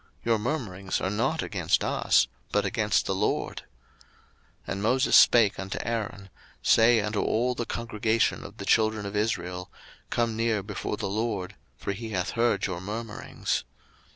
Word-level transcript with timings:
your 0.25 0.39
murmurings 0.39 0.99
are 0.99 1.11
not 1.11 1.43
against 1.43 1.83
us, 1.83 2.27
but 2.51 2.65
against 2.65 3.05
the 3.05 3.13
LORD. 3.13 3.57
02:016:009 3.57 3.63
And 4.65 4.81
Moses 4.81 5.15
spake 5.15 5.59
unto 5.59 5.77
Aaron, 5.83 6.29
Say 6.63 6.99
unto 7.01 7.21
all 7.21 7.53
the 7.53 7.67
congregation 7.67 8.43
of 8.43 8.57
the 8.57 8.65
children 8.65 9.05
of 9.05 9.15
Israel, 9.15 9.69
Come 10.09 10.35
near 10.35 10.63
before 10.63 10.97
the 10.97 11.05
LORD: 11.07 11.55
for 11.77 11.91
he 11.93 12.09
hath 12.09 12.31
heard 12.31 12.65
your 12.65 12.81
murmurings. 12.81 13.63